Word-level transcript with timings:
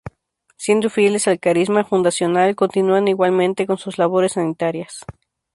Siendo 0.57 0.89
fieles 0.89 1.27
al 1.27 1.39
carisma 1.39 1.83
fundacional 1.85 2.55
continúan 2.55 3.07
igualmente 3.07 3.67
con 3.67 3.77
sus 3.77 3.99
labores 3.99 4.31
sanitarias. 4.31 5.05